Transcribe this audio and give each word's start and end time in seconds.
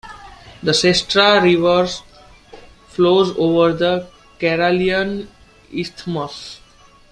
The 0.63 0.73
Sestra 0.73 1.43
River 1.43 1.85
flows 2.87 3.37
over 3.37 3.71
the 3.71 4.09
Karelian 4.39 5.27
Isthmus. 5.71 6.59